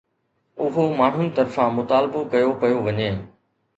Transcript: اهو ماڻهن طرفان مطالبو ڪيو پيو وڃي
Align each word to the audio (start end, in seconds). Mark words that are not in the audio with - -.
اهو 0.67 0.85
ماڻهن 1.01 1.29
طرفان 1.39 1.69
مطالبو 1.81 2.21
ڪيو 2.33 2.49
پيو 2.65 2.77
وڃي 2.89 3.09